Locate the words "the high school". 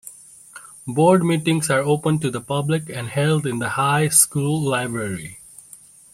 3.59-4.59